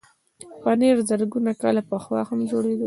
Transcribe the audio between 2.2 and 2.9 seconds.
هم جوړېده.